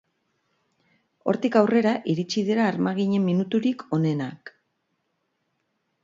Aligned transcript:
Hortik 1.31 1.57
aurrera 1.59 1.91
iritsi 2.13 2.43
dira 2.47 2.65
armaginen 2.69 3.27
minuturik 3.27 3.83
onenak. 3.99 4.53